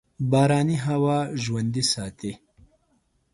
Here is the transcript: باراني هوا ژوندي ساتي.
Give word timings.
باراني 0.31 0.77
هوا 0.87 1.19
ژوندي 1.43 1.83
ساتي. 1.93 2.33